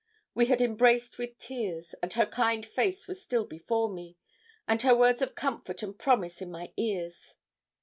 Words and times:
We 0.33 0.47
had 0.47 0.61
embraced 0.61 1.19
with 1.19 1.37
tears; 1.37 1.93
and 2.01 2.11
her 2.13 2.25
kind 2.25 2.65
face 2.65 3.07
was 3.07 3.21
still 3.21 3.45
before 3.45 3.87
me, 3.87 4.17
and 4.67 4.81
her 4.81 4.95
words 4.95 5.21
of 5.21 5.35
comfort 5.35 5.83
and 5.83 5.95
promise 5.95 6.41
in 6.41 6.49
my 6.49 6.73
ears. 6.75 7.35